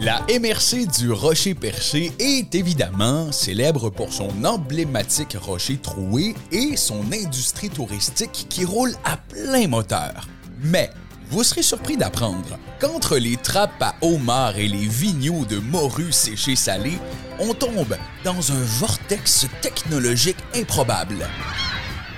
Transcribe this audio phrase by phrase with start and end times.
[0.00, 7.04] La MRC du Rocher Perché est évidemment célèbre pour son emblématique rocher troué et son
[7.12, 10.26] industrie touristique qui roule à plein moteur.
[10.62, 10.90] Mais
[11.30, 16.56] vous serez surpris d'apprendre qu'entre les trappes à homard et les vignoux de morue séchée
[16.56, 16.98] salée,
[17.38, 21.28] on tombe dans un vortex technologique improbable.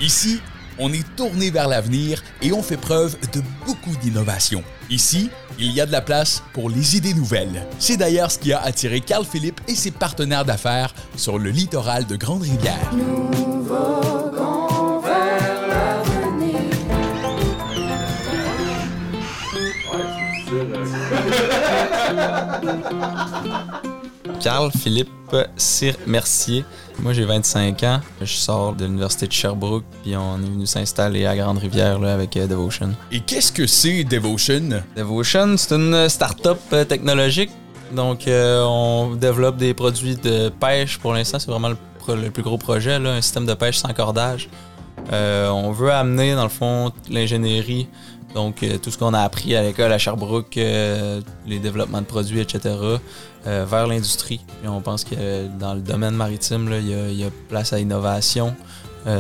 [0.01, 0.41] Ici,
[0.83, 4.65] on est tourné vers l'avenir et on fait preuve de beaucoup d'innovation.
[4.91, 5.31] Ici,
[5.61, 7.67] il y a de la place pour les idées nouvelles.
[7.79, 12.07] C'est d'ailleurs ce qui a attiré Carl Philippe et ses partenaires d'affaires sur le littoral
[12.07, 12.91] de Grande-Rivière.
[24.43, 25.09] Carl Philippe
[25.57, 26.65] Cyr Mercier.
[26.99, 28.01] Moi, j'ai 25 ans.
[28.21, 32.37] Je sors de l'Université de Sherbrooke, puis on est venu s'installer à Grande-Rivière là, avec
[32.37, 32.91] euh, Devotion.
[33.11, 34.83] Et qu'est-ce que c'est Devotion?
[34.97, 37.51] Devotion, c'est une start-up euh, technologique.
[37.95, 40.99] Donc, euh, on développe des produits de pêche.
[40.99, 43.79] Pour l'instant, c'est vraiment le, pro- le plus gros projet, là, un système de pêche
[43.79, 44.49] sans cordage.
[45.13, 47.89] Euh, on veut amener, dans le fond, l'ingénierie,
[48.35, 52.07] donc euh, tout ce qu'on a appris à l'école à Sherbrooke, euh, les développements de
[52.07, 52.75] produits, etc.,
[53.47, 54.41] euh, vers l'industrie.
[54.67, 58.55] On pense que dans le domaine maritime, il y, a- place à innovation.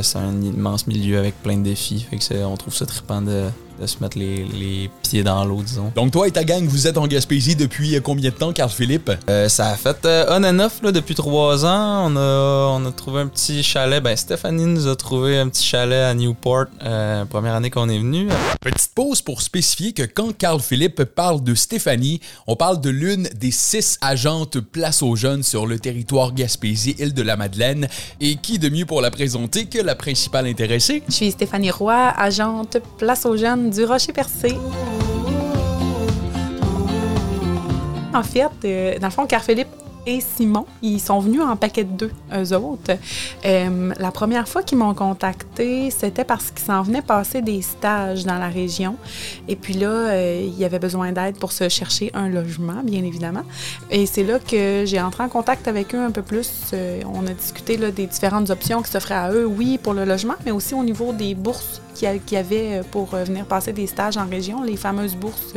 [0.02, 2.06] C'est un immense milieu avec plein de défis.
[2.44, 3.48] On trouve ça trippant de,
[3.82, 5.92] de se mettre les, les pieds dans l'eau, disons.
[5.94, 9.10] Donc toi et ta gang, vous êtes en Gaspésie depuis combien de temps, Carl Philippe?
[9.28, 12.06] Euh, ça a fait euh, on and off là, depuis trois ans.
[12.06, 14.02] On a, on a trouvé un petit chalet.
[14.02, 17.98] Ben, Stéphanie nous a trouvé un petit chalet à Newport, euh, première année qu'on est
[17.98, 18.28] venu.
[18.60, 23.24] Petite pause pour spécifier que quand Carl Philippe parle de Stéphanie, on parle de l'une
[23.34, 27.88] des six agentes Place aux Jeunes sur le territoire Gaspésie-Île-de-la-Madeleine.
[28.20, 31.02] Et qui de mieux pour la présenter que la principale intéressée?
[31.08, 34.56] Je suis Stéphanie Roy, agente Place aux jeunes du Rocher Percé.
[38.14, 39.68] En fait, euh, dans le fond, Carl Philippe
[40.04, 42.92] et Simon, ils sont venus en paquet de deux, eux autres.
[43.44, 48.24] Euh, la première fois qu'ils m'ont contacté, c'était parce qu'ils s'en venaient passer des stages
[48.24, 48.96] dans la région.
[49.48, 53.04] Et puis là, euh, il y avait besoin d'aide pour se chercher un logement, bien
[53.04, 53.44] évidemment.
[53.90, 56.74] Et c'est là que j'ai entré en contact avec eux un peu plus.
[57.06, 60.50] On a discuté des différentes options qui s'offraient à eux, oui, pour le logement, mais
[60.50, 64.16] aussi au niveau des bourses qu'il y avait euh, pour euh, venir passer des stages
[64.16, 65.54] en région, les fameuses bourses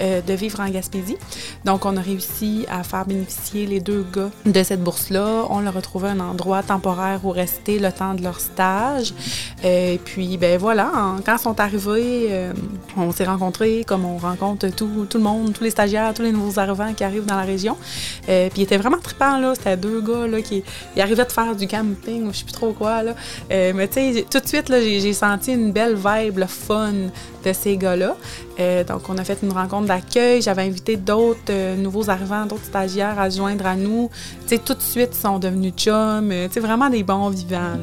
[0.00, 1.16] euh, de vivre en Gaspésie.
[1.64, 5.46] Donc, on a réussi à faire bénéficier les deux gars de cette bourse-là.
[5.50, 9.14] On leur a trouvé un endroit temporaire où rester le temps de leur stage.
[9.64, 10.90] Et puis, ben voilà,
[11.24, 12.50] quand ils sont arrivés,
[12.96, 16.32] on s'est rencontrés comme on rencontre tout, tout le monde, tous les stagiaires, tous les
[16.32, 17.76] nouveaux arrivants qui arrivent dans la région.
[18.28, 19.54] Euh, puis, ils étaient vraiment trippants, là.
[19.54, 20.62] C'était deux gars, là, qui
[20.96, 23.14] ils arrivaient de faire du camping ou je sais plus trop quoi, là.
[23.50, 26.92] Mais tu sais, tout de suite, là, j'ai senti une belle vibe, le fun
[27.44, 28.16] de ces gars-là.
[28.58, 30.42] Euh, donc, on a fait une rencontre d'accueil.
[30.42, 34.10] J'avais invité d'autres euh, nouveaux arrivants, d'autres stagiaires à se joindre à nous.
[34.42, 36.30] Tu sais, tout de suite, ils sont devenus chums.
[36.32, 37.76] Euh, tu sais, vraiment des bons vivants.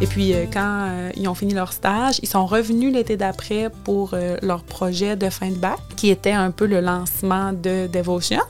[0.00, 4.62] Et puis, quand ils ont fini leur stage, ils sont revenus l'été d'après pour leur
[4.62, 8.40] projet de fin de bac, qui était un peu le lancement de Devotion.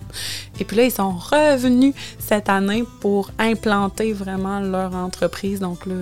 [0.61, 5.59] Et puis là, ils sont revenus cette année pour implanter vraiment leur entreprise.
[5.59, 5.95] Donc là,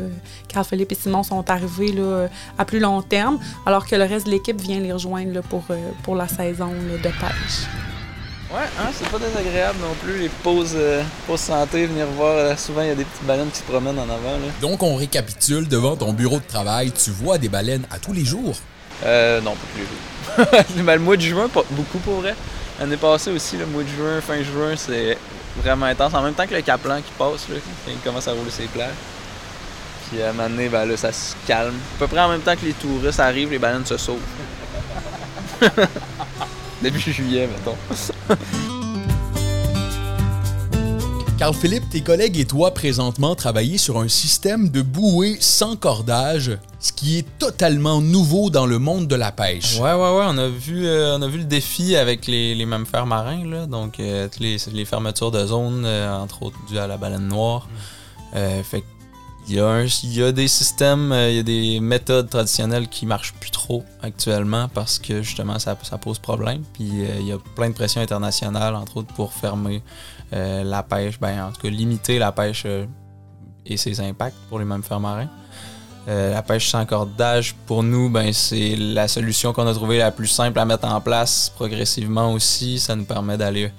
[0.49, 2.27] Carl Philippe et Simon sont arrivés là,
[2.59, 5.63] à plus long terme, alors que le reste de l'équipe vient les rejoindre là, pour,
[5.71, 7.69] euh, pour la saison là, de pêche.
[8.53, 12.33] Ouais, hein, c'est pas désagréable non plus, les pauses, euh, pauses santé, venir voir.
[12.33, 14.33] euh, souvent, il y a des petites baleines qui se promènent en avant.
[14.33, 14.51] Là.
[14.61, 18.25] Donc on récapitule, devant ton bureau de travail, tu vois des baleines à tous les
[18.25, 18.57] jours?
[19.05, 19.83] Euh, non, pas plus.
[19.83, 20.16] ben,
[20.77, 22.35] le mois de juin, beaucoup pour vrai.
[22.79, 25.17] L'année passée aussi, le mois de juin, fin juin, c'est
[25.63, 26.15] vraiment intense.
[26.15, 27.57] En même temps que le Caplan qui passe, là,
[27.89, 28.91] il commence à rouler ses plages.
[30.09, 31.75] Puis à un moment donné, ben, là, ça se calme.
[31.97, 34.19] À peu près en même temps que les touristes arrivent, les baleines se sauvent.
[36.83, 37.77] Début juillet, mettons.
[41.39, 46.57] Carl Philippe, tes collègues et toi présentement travaillez sur un système de bouée sans cordage,
[46.81, 49.79] ce qui est totalement nouveau dans le monde de la pêche.
[49.79, 50.25] Ouais, ouais, ouais.
[50.29, 53.67] On a vu, euh, on a vu le défi avec les, les mammifères marins, là.
[53.67, 57.69] Donc, euh, les, les fermetures de zones, euh, entre autres dues à la baleine noire.
[58.35, 58.83] Euh, fait
[59.45, 62.89] qu'il y, a un- il y a des systèmes, il y a des méthodes traditionnelles
[62.89, 66.63] qui marchent plus trop actuellement parce que justement ça, ça pose problème.
[66.73, 66.85] Puis
[67.21, 69.83] il y a plein de pressions internationales, entre autres, pour fermer
[70.33, 72.87] euh, la pêche, ben, en tout cas limiter la pêche euh,
[73.65, 75.29] et ses impacts pour les mammifères marins.
[76.09, 80.13] Euh, la pêche sans cordage, pour nous, ben, c'est la solution qu'on a trouvée la
[80.13, 82.79] plus simple à mettre en place progressivement aussi.
[82.79, 83.73] Ça nous permet d'aller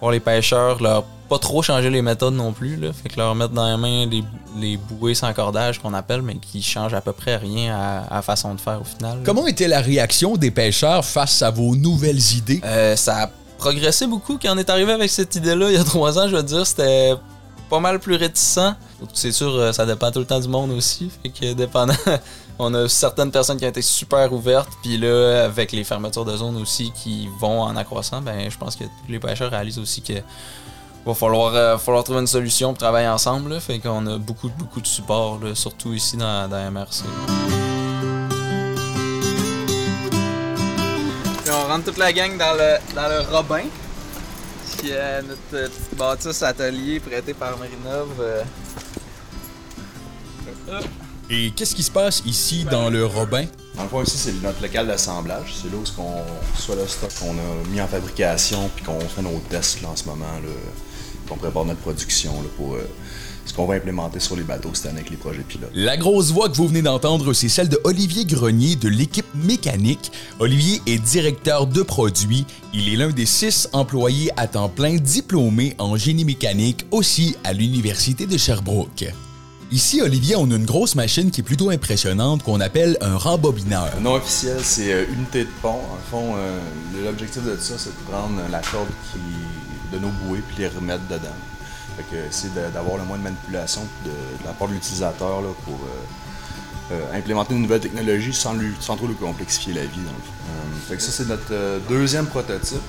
[0.00, 2.76] voir les pêcheurs, leur pas trop changer les méthodes non plus.
[2.76, 2.92] Là.
[2.92, 4.22] Fait que leur mettre dans les mains les,
[4.58, 8.54] les bouées sans cordage qu'on appelle, mais qui changent à peu près rien à, façon
[8.54, 9.20] de faire au final.
[9.24, 12.60] Comment était la réaction des pêcheurs face à vos nouvelles idées?
[12.64, 13.30] Euh, ça a
[13.62, 14.38] progressé beaucoup.
[14.42, 16.66] Quand on est arrivé avec cette idée-là il y a trois ans, je veux dire,
[16.66, 17.14] c'était
[17.70, 18.74] pas mal plus réticent.
[19.14, 21.10] C'est sûr, euh, ça dépend tout le temps du monde aussi.
[21.22, 21.94] Fait que dépendant,
[22.58, 24.68] on a certaines personnes qui ont été super ouvertes.
[24.82, 28.74] Puis là, avec les fermetures de zones aussi qui vont en accroissant, ben je pense
[28.74, 30.14] que les pêcheurs réalisent aussi que
[31.06, 33.60] va falloir, euh, falloir trouver une solution pour travailler ensemble.
[33.60, 37.04] Fait qu'on a beaucoup, beaucoup de support, surtout ici dans, dans MRC.
[41.52, 43.64] On rentre toute la gang dans le, dans le Robin
[44.78, 48.08] qui est notre petite bâtisse atelier prêté par Marinov.
[48.20, 48.42] Euh.
[51.30, 53.46] Et qu'est-ce qui se passe ici dans le Robin?
[53.74, 55.54] Dans le fond, ici, c'est notre local d'assemblage.
[55.62, 59.22] C'est là où on soit le stock qu'on a mis en fabrication puis qu'on fait
[59.22, 60.26] nos tests en ce moment,
[61.28, 62.88] qu'on prépare notre production pour euh,
[63.44, 65.70] ce qu'on va implémenter sur les bateaux cette année avec les projets pilotes.
[65.74, 70.12] La grosse voix que vous venez d'entendre, c'est celle de Olivier Grenier de l'équipe mécanique.
[70.38, 72.46] Olivier est directeur de produits.
[72.72, 77.52] Il est l'un des six employés à temps plein diplômés en génie mécanique aussi à
[77.52, 79.12] l'Université de Sherbrooke.
[79.70, 83.90] Ici, Olivier, on a une grosse machine qui est plutôt impressionnante qu'on appelle un rembobineur.
[83.96, 85.68] Le nom officiel, c'est euh, unité de pont.
[85.70, 86.60] En fond, euh,
[87.02, 89.96] l'objectif de ça, c'est de prendre la corde qui...
[89.96, 91.34] de nos bouées puis les remettre dedans.
[91.96, 94.10] Fait c'est d'avoir le moins de manipulation de,
[94.44, 98.56] la part de l'utilisateur pour euh, euh, implémenter une nouvelle technologie sans,
[98.96, 99.98] trop lui complexifier la vie.
[99.98, 102.80] Euh, fait que ça, c'est notre deuxième prototype.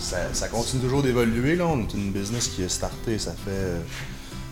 [0.00, 1.60] ça, continue toujours d'évoluer.
[1.60, 3.80] On est une business qui est starté, ça fait.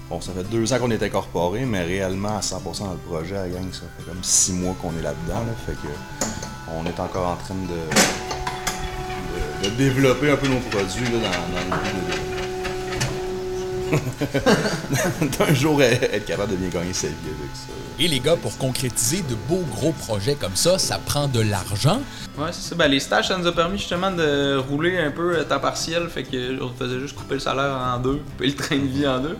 [0.09, 3.37] Bon, ça fait deux ans qu'on est incorporé, mais réellement à 100% dans le projet
[3.37, 5.45] à gang, ça fait comme six mois qu'on est là-dedans.
[5.67, 5.89] Fait que
[6.73, 7.81] on est encore en train de,
[9.77, 12.30] développer un peu nos produits dans, dans le
[15.39, 17.73] d'un jour être capable de bien gagner sa vie avec ça.
[17.99, 22.01] Et les gars, pour concrétiser de beaux gros projets comme ça, ça prend de l'argent.
[22.39, 22.75] Ouais, c'est ça.
[22.75, 26.09] Ben, les stages, ça nous a permis justement de rouler un peu à temps partiel.
[26.09, 29.07] Fait que on faisait juste couper le salaire en deux, puis le train de vie
[29.07, 29.37] en deux.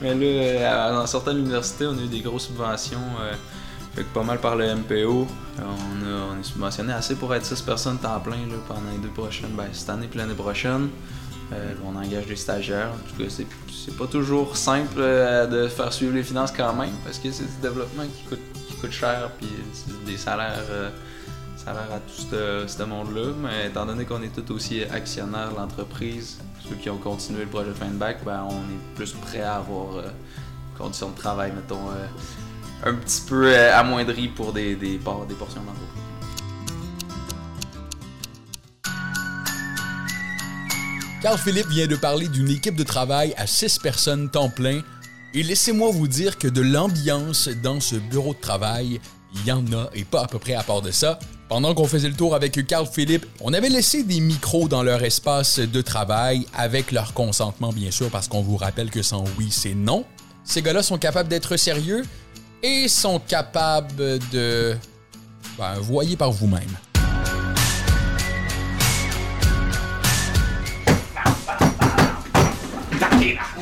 [0.00, 2.98] Mais là, en sortant de l'université, on a eu des grosses subventions.
[3.20, 3.34] Euh,
[3.94, 5.26] fait que pas mal par le MPO.
[5.58, 9.52] On, est subventionné assez pour être 6 personnes temps plein là, pendant les deux prochaines.
[9.56, 10.88] Ben, cette année et l'année prochaine.
[11.52, 12.90] Euh, on engage des stagiaires.
[12.92, 16.94] En tout cas, c'est pas toujours simple euh, de faire suivre les finances quand même,
[17.04, 19.48] parce que c'est du développement qui coûte, cher, puis
[20.04, 20.90] des salaires, euh,
[21.56, 23.32] salaires à tout ce, monde-là.
[23.42, 26.38] Mais étant donné qu'on est tous aussi actionnaires de l'entreprise,
[26.68, 30.78] ceux qui ont continué le projet Feedback, ben, on est plus prêt à avoir des
[30.78, 31.88] conditions de travail, mettons,
[32.84, 36.03] un petit peu amoindries pour des, des, des portions d'entreprise.
[41.24, 44.82] Carl Philippe vient de parler d'une équipe de travail à 6 personnes temps plein.
[45.32, 49.00] Et laissez-moi vous dire que de l'ambiance dans ce bureau de travail,
[49.34, 51.18] il y en a, et pas à peu près à part de ça.
[51.48, 55.02] Pendant qu'on faisait le tour avec Carl Philippe, on avait laissé des micros dans leur
[55.02, 59.48] espace de travail, avec leur consentement bien sûr, parce qu'on vous rappelle que sans oui,
[59.50, 60.04] c'est non.
[60.44, 62.04] Ces gars-là sont capables d'être sérieux
[62.62, 64.76] et sont capables de...
[65.56, 66.76] Ben, voyez par vous-même.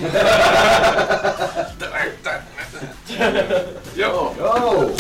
[3.97, 3.97] Yo!
[3.97, 4.91] Yo!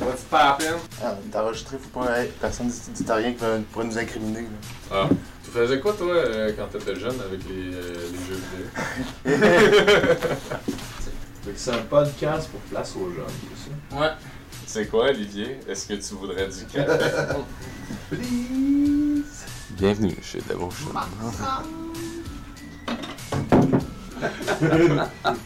[0.00, 0.80] What's poppin'?
[1.00, 2.18] Ah, t'as enregistré, faut pas.
[2.18, 4.40] Hey, personne dit rien qui pourrait nous incriminer.
[4.40, 4.48] Là.
[4.90, 5.08] Ah.
[5.44, 8.40] Tu faisais quoi, toi, euh, quand t'étais jeune avec les, euh, les jeux
[9.24, 9.46] vidéo?
[11.54, 14.00] c'est un podcast pour place aux jeunes, c'est ça?
[14.00, 14.10] Ouais.
[14.66, 15.60] C'est quoi, Olivier?
[15.68, 16.90] Est-ce que tu voudrais du café?
[18.10, 19.44] Please!
[19.70, 20.90] Bienvenue chez Devotion.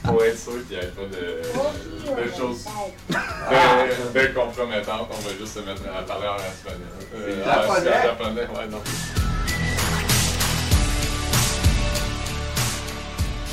[0.04, 2.66] Pour être sûr qu'il n'y ait pas de, de choses
[3.08, 6.88] de, de, compromettantes, on va juste se mettre à parler en espagnol.
[7.14, 7.90] Euh, japonais?
[7.90, 8.82] En japonais, ouais, non.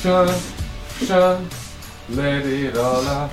[0.02, 0.28] Sean,
[1.06, 1.40] Sean,
[2.10, 3.30] let it all out.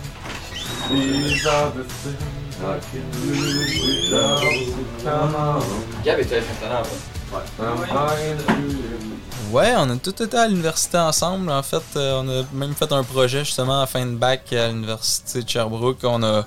[0.90, 3.30] These are the things I can do
[3.86, 4.42] without.
[5.02, 5.62] Come on.
[6.04, 6.82] Gab était maintenant,
[7.32, 7.44] ouais.
[7.60, 9.15] I'm
[9.52, 11.50] Ouais, on a tout été à l'université ensemble.
[11.50, 14.68] En fait, euh, on a même fait un projet justement à fin de bac à
[14.68, 15.98] l'université de Sherbrooke.
[16.02, 16.46] On a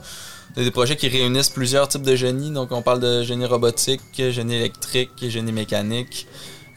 [0.55, 2.51] des projets qui réunissent plusieurs types de génie.
[2.51, 6.27] Donc, on parle de génie robotique, génie électrique, génie mécanique,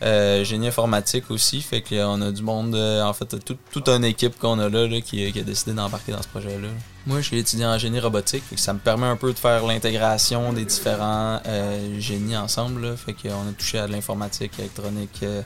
[0.03, 1.61] euh, génie informatique aussi.
[1.61, 5.01] Fait qu'on a du monde, euh, en fait, toute tout une équipe qu'on a là,
[5.01, 6.69] qui, a décidé d'embarquer dans ce projet-là.
[7.05, 8.45] Moi, je suis étudiant en génie robotique.
[8.57, 11.41] ça me permet un peu de faire l'intégration des différents
[11.99, 12.97] génies ensemble.
[12.97, 15.43] Fait qu'on a touché à de l'informatique, électronique euh,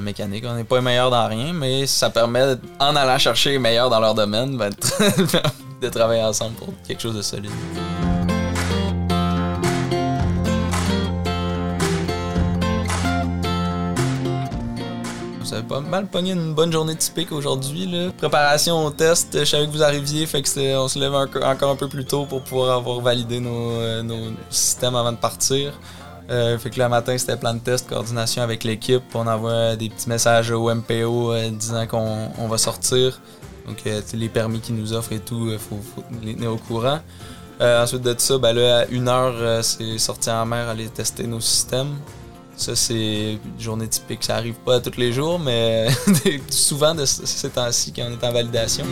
[0.00, 0.44] mécanique.
[0.46, 3.90] On n'est pas les meilleurs dans rien, mais ça permet, en allant chercher les meilleurs
[3.90, 4.70] dans leur domaine, ben,
[5.82, 7.50] de travailler ensemble pour quelque chose de solide.
[15.68, 17.88] Pas mal pogné une bonne journée typique aujourd'hui.
[18.16, 21.76] Préparation au test, je savais que vous arriviez, fait que on se lève encore un
[21.76, 25.72] peu plus tôt pour pouvoir avoir validé nos, euh, nos systèmes avant de partir.
[26.30, 29.02] Euh, fait que le matin, c'était plan de test, coordination avec l'équipe.
[29.14, 33.20] On envoie des petits messages au MPO euh, disant qu'on on va sortir.
[33.66, 36.56] Donc, euh, les permis qu'ils nous offrent et tout, il faut, faut les tenir au
[36.56, 37.00] courant.
[37.60, 40.88] Euh, ensuite de ça, ben là, à une heure, euh, c'est sorti en mer, aller
[40.88, 41.94] tester nos systèmes.
[42.56, 44.24] Ça, c'est une journée typique.
[44.24, 45.88] Ça arrive pas tous les jours, mais
[46.50, 48.84] souvent de ce- ces temps-ci quand est en validation.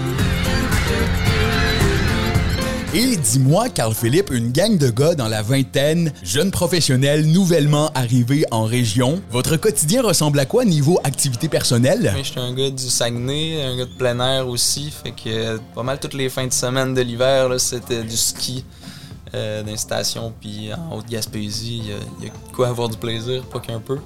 [2.93, 8.45] Et dis-moi, Carl Philippe, une gang de gars dans la vingtaine, jeunes professionnels nouvellement arrivés
[8.51, 12.13] en région, votre quotidien ressemble à quoi niveau activité personnelle?
[12.19, 14.91] Je suis un gars du Saguenay, un gars de plein air aussi.
[14.91, 18.65] Fait que euh, pas mal toutes les fins de semaine de l'hiver, c'était du ski
[19.35, 20.33] euh, dans.
[20.41, 21.83] Puis en Haute-Gaspésie,
[22.21, 23.99] il y, a- quoi avoir du plaisir, pas qu'un peu.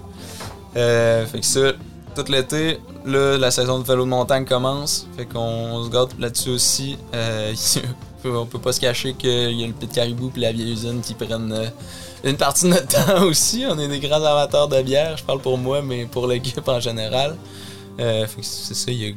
[0.76, 1.73] Euh, fait que ça,
[2.14, 5.07] tout l'été, là, la saison de vélo de montagne commence.
[5.17, 6.99] Fait qu'on se gâte là-dessus aussi.
[7.14, 7.55] Euh,
[8.28, 11.00] on peut pas se cacher qu'il y a le Pit Caribou puis la vieille usine
[11.00, 11.66] qui prennent euh,
[12.25, 13.64] une partie de notre temps aussi.
[13.69, 16.81] On est des grands amateurs de bière, je parle pour moi, mais pour l'équipe en
[16.81, 17.37] général.
[18.00, 19.09] Euh, c'est ça, il y a,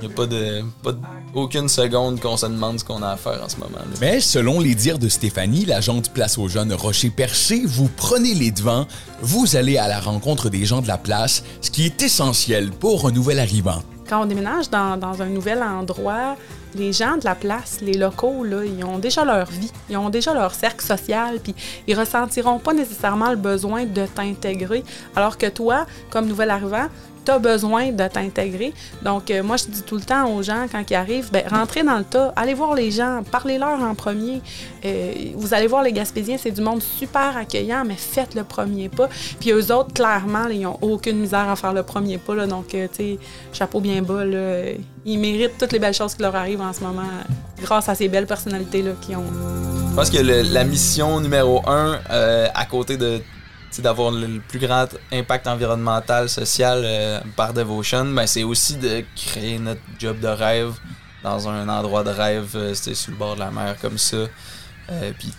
[0.00, 0.98] il y a pas de, pas de-
[1.34, 3.76] aucune seconde qu'on se demande ce qu'on a à faire en ce moment.
[3.78, 3.96] là.
[4.00, 8.50] Mais selon les dires de Stéphanie, l'agente Place aux Jeunes Rocher Perché, vous prenez les
[8.50, 8.86] devants,
[9.20, 13.06] vous allez à la rencontre des gens de la place, ce qui est essentiel pour
[13.06, 13.82] un nouvel arrivant.
[14.08, 16.36] Quand on déménage dans, dans un nouvel endroit,
[16.74, 20.34] les gens de la place, les locaux, ils ont déjà leur vie, ils ont déjà
[20.34, 21.54] leur cercle social, puis
[21.86, 24.84] ils ressentiront pas nécessairement le besoin de t'intégrer,
[25.16, 26.86] alors que toi, comme nouvel arrivant,
[27.24, 28.72] tu besoin de t'intégrer.
[29.02, 31.82] Donc, euh, moi, je dis tout le temps aux gens, quand ils arrivent, ben, rentrez
[31.82, 34.40] dans le tas, allez voir les gens, parlez-leur en premier.
[34.84, 38.88] Euh, vous allez voir les Gaspésiens, c'est du monde super accueillant, mais faites le premier
[38.88, 39.08] pas.
[39.40, 42.34] Puis eux autres, clairement, ils n'ont aucune misère à faire le premier pas.
[42.34, 42.46] là.
[42.46, 43.18] donc, euh, tu sais,
[43.52, 44.24] chapeau bien bas.
[44.24, 44.72] Là,
[45.04, 47.08] ils méritent toutes les belles choses qui leur arrivent en ce moment
[47.60, 49.24] grâce à ces belles personnalités-là qui ont.
[49.90, 53.20] Je pense que la mission numéro un, à côté de
[53.80, 59.58] d'avoir le, plus grand impact environnemental, social euh, par Devotion, ben, c'est aussi de créer
[59.58, 60.74] notre job de rêve
[61.22, 64.16] dans un endroit de rêve, euh, c'était sur le bord de la mer comme ça.
[64.90, 65.32] Euh, Puis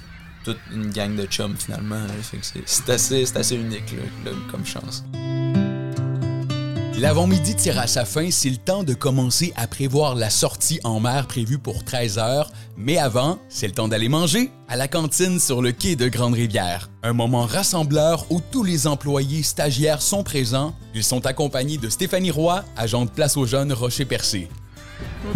[0.43, 2.05] toute une gang de chums finalement.
[2.65, 3.93] c'est- assez, assez unique
[4.51, 5.03] comme chance.
[7.03, 11.01] L'avant-midi tire à sa fin, c'est le temps de commencer à prévoir la sortie en
[11.01, 12.49] mer prévue pour 13 heures.
[12.77, 16.89] Mais avant, c'est le temps d'aller manger à la cantine sur le quai de Grande-Rivière.
[17.03, 20.73] Un moment rassembleur où tous les employés stagiaires sont présents.
[20.95, 24.47] Ils sont accompagnés de Stéphanie Roy, agente Place aux Jeunes Rocher-Percé.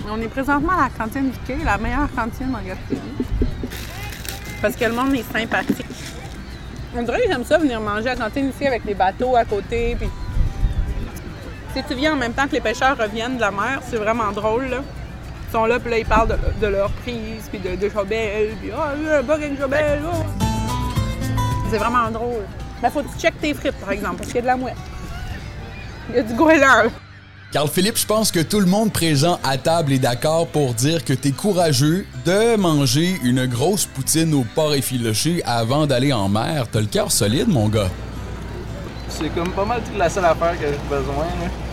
[0.09, 3.01] On est présentement à la cantine du quai, la meilleure cantine en Gaspésie.
[4.61, 5.85] Parce que le monde est sympathique.
[6.95, 9.43] On dirait que j'aime ça venir manger à la cantine ici avec les bateaux à
[9.43, 9.97] côté.
[9.99, 10.07] Puis...
[11.77, 14.31] Si tu viens en même temps que les pêcheurs reviennent de la mer, c'est vraiment
[14.31, 14.65] drôle.
[14.65, 14.77] Là.
[15.47, 18.55] Ils sont là, puis là, ils parlent de, de leur prise, puis de, de Jobel,
[18.59, 20.01] puis «Ah, oh, un bug avec Jobel!
[20.11, 20.25] oh.
[21.69, 22.47] C'est vraiment drôle.
[22.81, 24.57] Mais faut que tu checkes tes frites, par exemple, parce qu'il y a de la
[24.57, 24.75] mouette.
[26.09, 26.89] Il y a du goéland.
[27.51, 31.05] Carl Philippe, je pense que tout le monde présent à table est d'accord pour dire
[31.05, 36.65] que t'es courageux de manger une grosse poutine au porc effiloché avant d'aller en mer.
[36.71, 37.91] T'as le cœur solide, mon gars.
[39.09, 41.25] C'est comme pas mal toute la seule affaire que j'ai besoin.
[41.39, 41.66] là.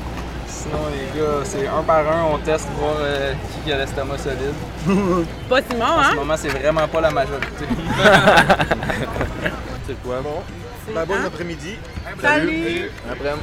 [0.65, 4.55] Sinon, les gars, c'est un par un, on teste voir euh, qui a l'estomac solide.
[5.49, 6.11] Pas Simon, En hein?
[6.13, 7.67] ce moment, c'est vraiment pas la majorité.
[9.87, 10.21] c'est quoi?
[10.23, 10.41] Bon.
[10.95, 11.77] Ben, bon après-midi.
[12.21, 12.91] Salut!
[13.11, 13.35] Après.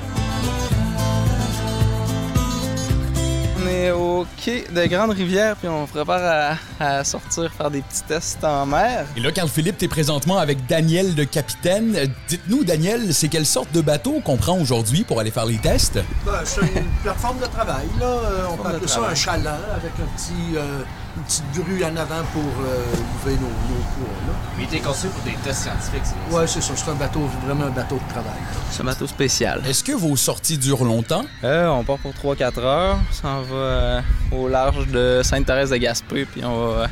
[3.63, 8.03] On est au quai de Grande-Rivière, puis on prépare à, à sortir faire des petits
[8.08, 9.06] tests en mer.
[9.15, 11.96] Et là, Carl Philippe, t'es présentement avec Daniel, le capitaine.
[12.27, 16.00] Dites-nous, Daniel, c'est quelle sorte de bateau qu'on prend aujourd'hui pour aller faire les tests?
[16.25, 17.88] Ben, c'est une plateforme de travail.
[18.00, 18.06] Là.
[18.06, 19.12] Euh, on peut de appeler ça travail.
[19.12, 20.82] un chaland avec un petit, euh,
[21.18, 22.84] une petite grue en avant pour euh,
[23.25, 24.15] lever nos, nos poids.
[24.27, 24.34] Là.
[24.58, 26.74] Il était conçu pour des tests scientifiques, c'est Ouais, c'est ça.
[26.75, 28.39] C'est un bateau, vraiment un bateau de travail.
[28.72, 29.62] C'est un bateau spécial.
[29.68, 31.25] Est-ce que vos sorties durent longtemps?
[31.44, 32.98] Euh, on part pour 3-4 heures.
[33.10, 34.01] On s'en va euh,
[34.32, 36.88] au large de Sainte-Thérèse de Gaspé, puis on va euh,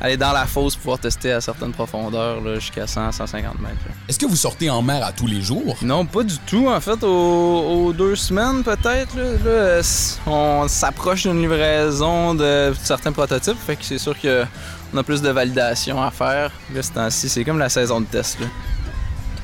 [0.00, 3.54] aller dans la fosse pour pouvoir tester à certaines profondeurs, jusqu'à 100-150 mètres.
[3.60, 3.92] là.
[4.08, 5.76] Est-ce que vous sortez en mer à tous les jours?
[5.82, 6.68] Non, pas du tout.
[6.68, 12.72] En fait, aux, aux deux semaines peut-être, là, là, s- on s'approche d'une livraison de
[12.82, 13.58] certains prototypes.
[13.66, 16.52] Fait que c'est sûr qu'on a plus de validation à faire.
[16.74, 18.38] Là, ce temps-ci, c'est comme la saison de test.
[18.40, 18.46] Là.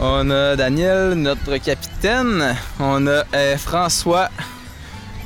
[0.01, 2.57] On a Daniel, notre capitaine.
[2.81, 4.29] On a euh, François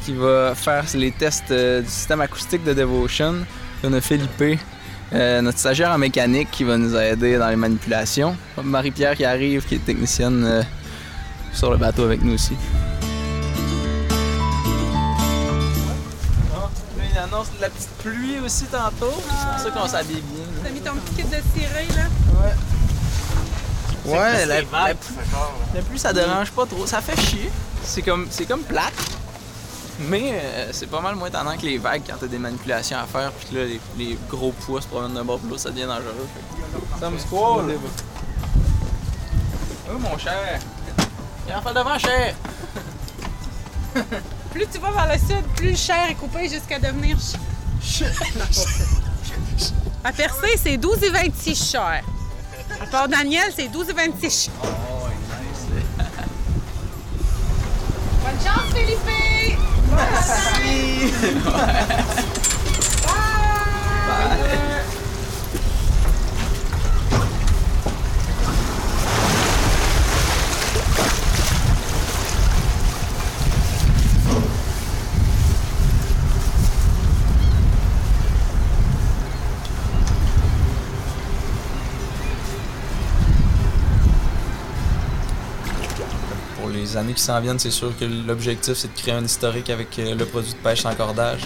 [0.05, 3.35] qui va faire les tests euh, du système acoustique de Devotion.
[3.85, 4.59] On a Philippe,
[5.12, 8.37] euh, notre stagiaire en mécanique qui va nous aider dans les manipulations.
[8.62, 10.62] Marie-Pierre qui arrive, qui est technicienne euh,
[11.53, 12.55] sur le bateau avec nous aussi.
[17.12, 19.12] Il annonce de la petite pluie aussi tantôt.
[19.17, 20.45] C'est pour ça qu'on s'habille bien.
[20.62, 22.05] T'as mis ton petit kit de ciré, là?
[24.05, 24.95] Ouais, la, la,
[25.75, 26.87] la pluie ça dérange pas trop.
[26.87, 27.50] Ça fait chier.
[27.83, 29.18] C'est comme, c'est comme plate.
[30.00, 33.05] Mais euh, c'est pas mal moins tendant que les vagues quand t'as des manipulations à
[33.07, 33.33] faire.
[33.33, 35.87] Puis que là, les, les gros poids se promènent d'un bord de l'autre, ça devient
[35.87, 36.28] dangereux.
[36.35, 37.00] Fait.
[37.00, 37.78] Ça me squall.
[39.90, 40.61] Oh mon cher.
[41.49, 42.35] Il en fait devant, cher.
[44.52, 48.05] Plus tu vas vers le sud, plus le cher est coupé jusqu'à devenir ch-
[50.05, 52.02] À percer, c'est 12 et 26 cher.
[52.81, 54.52] À part Daniel, c'est 12 et 26 cher.
[58.23, 59.59] Bonne chance, Philippe!
[59.88, 61.09] Pour les
[86.99, 90.14] années qui s'en viennent, c'est sûr que l'objectif, c'est de créer un historique avec euh,
[90.14, 91.40] le produit de pêche sans cordage,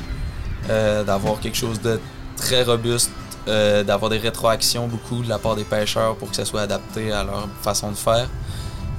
[0.68, 2.00] euh, d'avoir quelque chose de
[2.36, 3.10] très robuste,
[3.48, 7.12] euh, d'avoir des rétroactions beaucoup de la part des pêcheurs pour que ça soit adapté
[7.12, 8.28] à leur façon de faire.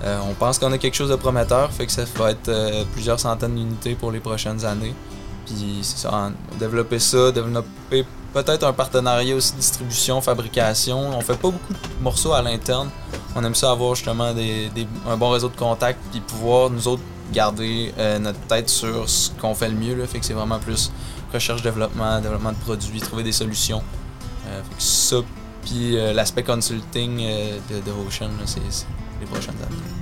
[0.06, 2.52] On pense qu'on a quelque chose de prometteur, fait que ça va être
[2.92, 4.94] plusieurs centaines d'unités pour les prochaines années.
[5.46, 6.30] Puis c'est ça,
[6.60, 11.18] développer ça, développer peut-être un partenariat aussi distribution, fabrication.
[11.18, 12.90] On fait pas beaucoup de morceaux à l'interne.
[13.36, 14.70] On aime ça avoir justement des,
[15.08, 19.32] un bon réseau de contacts puis pouvoir nous autres garder euh, notre tête sur ce
[19.32, 19.96] qu'on fait le mieux.
[19.96, 20.06] Là.
[20.06, 20.92] Fait que c'est vraiment plus
[21.34, 23.82] recherche, développement, développement de produits, trouver des solutions.
[24.48, 25.18] Euh, fait que ça,
[25.64, 28.60] puis euh, l'aspect consulting de, de Ocean, c'est
[29.20, 29.93] les prochaines années.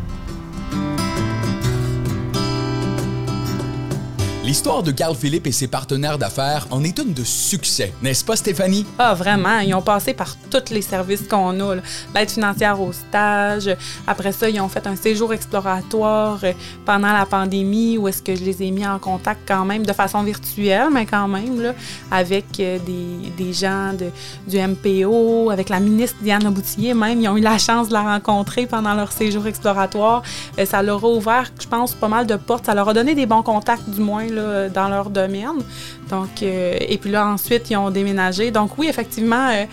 [4.44, 8.36] L'histoire de Carl Philippe et ses partenaires d'affaires en est une de succès, n'est-ce pas
[8.36, 8.88] Stéphanie?
[8.98, 9.60] Ah, vraiment.
[9.60, 11.76] Ils ont passé par tous les services qu'on a.
[12.16, 13.70] L'aide financière au stage.
[14.08, 16.54] Après ça, ils ont fait un séjour exploratoire euh,
[16.88, 19.94] pendant la pandémie où est-ce que je les ai mis en contact quand même de
[19.94, 21.76] façon virtuelle, mais quand même, là,
[22.10, 24.08] avec euh, des, des gens de,
[24.48, 27.22] du MPO, avec la ministre Diane Boutillier même.
[27.22, 30.24] Ils ont eu la chance de la rencontrer pendant leur séjour exploratoire.
[30.58, 32.66] Euh, ça leur a ouvert, je pense, pas mal de portes.
[32.66, 34.41] Ça leur a donné des bons contacts, du moins, là,
[34.74, 35.62] dans leur domaine.
[36.10, 38.52] Donc, euh, et puis là, ensuite, ils ont déménagé.
[38.52, 39.66] Donc, oui, effectivement, euh,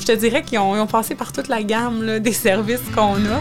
[0.00, 3.40] je te dirais qu'ils ont, passé par toute la gamme des services qu'on a.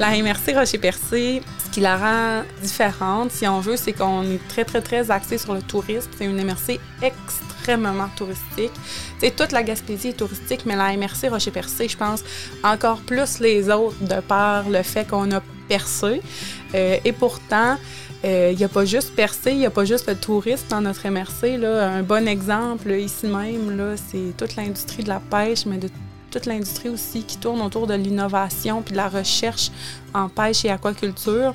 [0.00, 4.64] La MRC Rocher-Percé, ce qui la rend différente, si on veut, c'est qu'on est très,
[4.64, 6.10] très, très axé sur le tourisme.
[6.18, 6.80] C'est une MRC
[7.64, 8.72] extrêmement touristique.
[9.36, 12.22] Toute la Gaspésie est touristique, mais la MRC Rocher-Percé, je pense,
[12.62, 16.20] encore plus les autres de par le fait qu'on a percé.
[16.74, 17.76] Euh, et pourtant,
[18.24, 20.82] euh, il n'y a pas juste percé, il n'y a pas juste le tourisme dans
[20.82, 21.56] notre MRC.
[21.56, 21.88] Là.
[21.88, 25.88] Un bon exemple, ici même, c'est toute l'industrie de la pêche, mais de
[26.30, 29.70] toute l'industrie aussi qui tourne autour de l'innovation puis de la recherche
[30.12, 31.54] en pêche et aquaculture.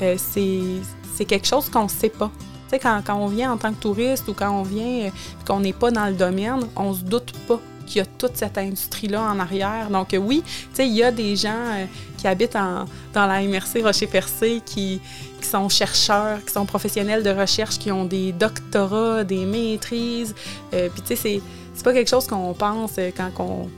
[0.00, 2.30] Euh, c'est quelque chose qu'on ne sait pas.
[2.78, 5.10] Quand, on vient en tant que touriste ou quand on vient euh,
[5.46, 8.56] qu'on n'est pas dans le domaine, on se doute pas qu'il y a toute cette
[8.56, 9.90] industrie-là en arrière.
[9.90, 10.42] Donc euh, oui,
[10.78, 11.86] il y a des gens euh,
[12.18, 15.00] qui habitent en- dans la MRC Rocher-Percé qui,
[15.42, 20.34] sont chercheurs, qui sont professionnels de recherche, qui ont des doctorats, des maîtrises.
[20.74, 21.40] Euh, Puis c'est
[21.82, 23.68] pas quelque chose qu'on pense quand on,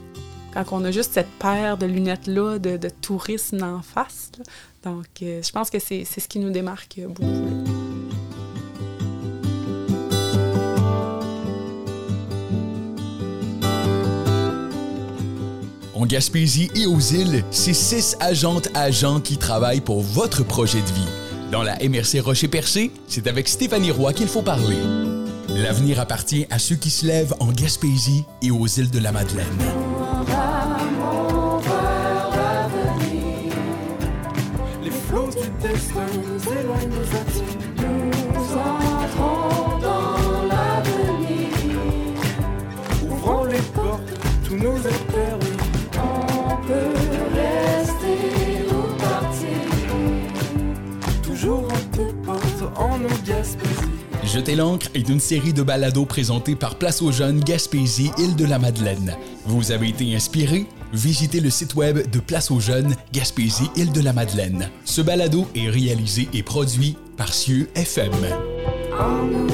[0.66, 4.32] quand a juste cette paire de lunettes-là de, de tourisme en face.
[4.84, 7.61] Donc, je pense que c'est c'est ce qui nous démarque beaucoup.
[16.02, 20.86] En Gaspésie et aux îles, c'est six agentes agents qui travaillent pour votre projet de
[20.86, 21.08] vie.
[21.52, 24.78] Dans la MRC Rocher-Percé, c'est avec Stéphanie Roy qu'il faut parler.
[25.48, 29.46] L'avenir appartient à ceux qui se lèvent en Gaspésie et aux îles de la Madeleine.
[54.42, 58.44] Jeter l'encre est une série de balados présentés par Place aux Jeunes Gaspésie, île de
[58.44, 59.16] la Madeleine.
[59.46, 60.66] Vous avez été inspiré?
[60.92, 64.68] Visitez le site web de Place aux Jeunes Gaspésie, île de la Madeleine.
[64.84, 68.10] Ce balado est réalisé et produit par Cieux FM.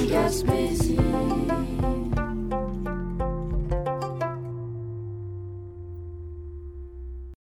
[0.09, 0.68] Gaspé.